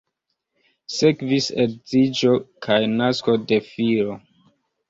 Sekvis 0.93 1.51
edziĝo 1.65 2.33
kaj 2.67 2.81
nasko 2.97 3.39
de 3.53 3.63
filo. 3.71 4.21